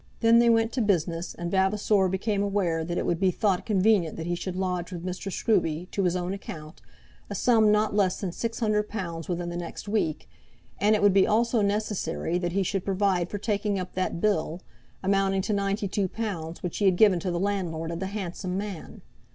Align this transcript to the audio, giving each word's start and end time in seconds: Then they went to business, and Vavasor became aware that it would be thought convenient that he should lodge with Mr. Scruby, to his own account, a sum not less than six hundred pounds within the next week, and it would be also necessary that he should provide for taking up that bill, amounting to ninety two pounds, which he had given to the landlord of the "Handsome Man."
Then 0.21 0.39
they 0.39 0.49
went 0.49 0.71
to 0.71 0.81
business, 0.81 1.35
and 1.35 1.51
Vavasor 1.51 2.07
became 2.07 2.41
aware 2.41 2.83
that 2.83 2.97
it 2.97 3.05
would 3.05 3.19
be 3.19 3.29
thought 3.29 3.67
convenient 3.67 4.17
that 4.17 4.25
he 4.25 4.33
should 4.33 4.55
lodge 4.55 4.91
with 4.91 5.05
Mr. 5.05 5.31
Scruby, 5.31 5.91
to 5.91 6.05
his 6.05 6.15
own 6.15 6.33
account, 6.33 6.81
a 7.29 7.35
sum 7.35 7.71
not 7.71 7.93
less 7.95 8.19
than 8.19 8.31
six 8.31 8.57
hundred 8.61 8.89
pounds 8.89 9.29
within 9.29 9.49
the 9.49 9.55
next 9.57 9.87
week, 9.87 10.27
and 10.79 10.95
it 10.95 11.03
would 11.03 11.13
be 11.13 11.27
also 11.27 11.61
necessary 11.61 12.39
that 12.39 12.53
he 12.53 12.63
should 12.63 12.83
provide 12.83 13.29
for 13.29 13.37
taking 13.37 13.77
up 13.77 13.93
that 13.93 14.19
bill, 14.19 14.63
amounting 15.03 15.43
to 15.43 15.53
ninety 15.53 15.87
two 15.87 16.07
pounds, 16.07 16.63
which 16.63 16.79
he 16.79 16.85
had 16.85 16.95
given 16.95 17.19
to 17.19 17.29
the 17.29 17.39
landlord 17.39 17.91
of 17.91 17.99
the 17.99 18.07
"Handsome 18.07 18.57
Man." 18.57 19.03